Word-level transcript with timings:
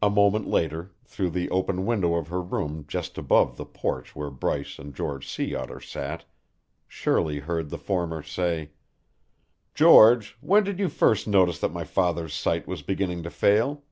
A 0.00 0.08
moment 0.08 0.46
later, 0.46 0.92
through 1.04 1.30
the 1.30 1.50
open 1.50 1.84
window 1.84 2.14
of 2.14 2.28
her 2.28 2.40
room 2.40 2.84
just 2.86 3.18
above 3.18 3.56
the 3.56 3.64
porch 3.64 4.14
where 4.14 4.30
Bryce 4.30 4.78
and 4.78 4.94
George 4.94 5.28
Sea 5.28 5.56
Otter 5.56 5.80
sat, 5.80 6.24
Shirley 6.86 7.40
heard 7.40 7.68
the 7.70 7.76
former 7.76 8.22
say: 8.22 8.70
"George, 9.74 10.36
when 10.40 10.62
did 10.62 10.78
you 10.78 10.88
first 10.88 11.26
notice 11.26 11.58
that 11.58 11.72
my 11.72 11.82
father's 11.82 12.32
sight 12.32 12.68
was 12.68 12.82
beginning 12.82 13.24
to 13.24 13.30
fail?" 13.30 13.82